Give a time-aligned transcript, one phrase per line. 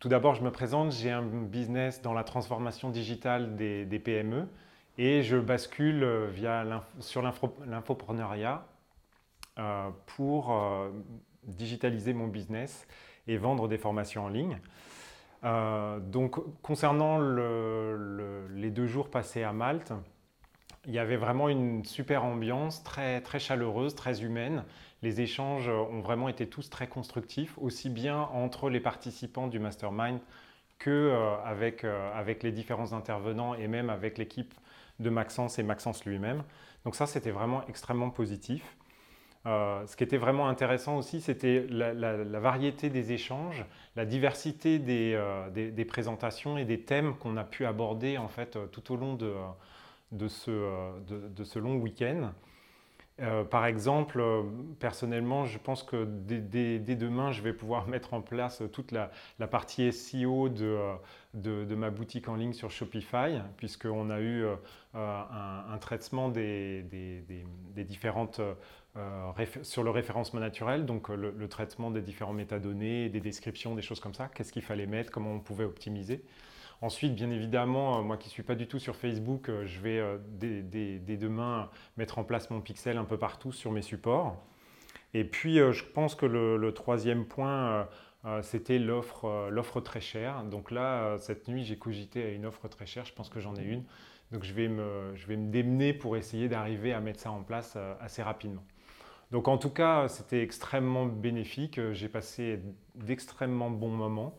[0.00, 4.46] Tout d'abord, je me présente, j'ai un business dans la transformation digitale des, PME
[4.96, 8.64] et je bascule euh, via sur l'infopreneuriat
[9.58, 10.90] euh, pour euh,
[11.42, 12.86] digitaliser mon business
[13.26, 14.60] et vendre des formations en ligne.
[15.42, 19.92] donc, concernant les deux jours passés à Malte,
[20.86, 24.64] il y avait vraiment une super ambiance, très, très chaleureuse, très humaine.
[25.02, 30.18] Les échanges ont vraiment été tous très constructifs, aussi bien entre les participants du mastermind
[30.78, 34.54] que euh, avec, euh, avec les différents intervenants et même avec l'équipe
[35.00, 36.42] de Maxence et Maxence lui-même.
[36.84, 38.76] Donc ça, c'était vraiment extrêmement positif.
[39.46, 43.64] Euh, ce qui était vraiment intéressant aussi, c'était la, variété des échanges,
[43.94, 45.20] la diversité des,
[45.52, 49.14] des, des présentations et des thèmes qu'on a pu aborder en fait tout au long
[49.14, 49.32] de,
[50.12, 52.32] de ce, euh, de, ce long week-end.
[53.20, 54.42] Euh, par exemple, euh,
[54.78, 59.10] personnellement, je pense que dès, demain, je vais pouvoir mettre en place toute la,
[59.48, 60.78] partie SEO de,
[61.34, 64.44] de, ma boutique en ligne sur Shopify, puisqu'on a eu
[64.94, 68.40] un, traitement des, des, différentes
[69.62, 74.00] sur le référencement naturel, donc le, le, traitement des différents métadonnées, des descriptions, des choses
[74.00, 76.24] comme ça, qu'est-ce qu'il fallait mettre, comment on pouvait optimiser?
[76.80, 79.80] Ensuite, bien évidemment, euh, moi qui ne suis pas du tout sur Facebook, euh, je
[79.80, 84.36] vais euh, dès, demain mettre en place mon pixel un peu partout sur mes supports.
[85.12, 87.88] Et puis, je pense que le, troisième point,
[88.42, 90.44] c'était l'offre très chère.
[90.44, 93.06] Donc là, cette nuit, j'ai cogité à une offre très chère.
[93.06, 93.84] Je pense que j'en ai une.
[94.32, 97.42] Donc je vais me, je vais me démener pour essayer d'arriver à mettre ça en
[97.42, 98.62] place assez rapidement.
[99.30, 101.80] Donc en tout cas, c'était extrêmement bénéfique.
[101.92, 102.60] J'ai passé
[102.94, 104.36] d'extrêmement bons moments.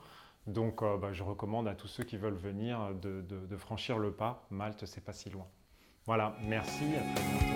[0.47, 4.45] Donc euh, bah, je recommande à tous ceux qui veulent venir de, franchir le pas.
[4.49, 5.47] Malte, c'est pas si loin.
[6.05, 7.48] Voilà, merci, à très bientôt.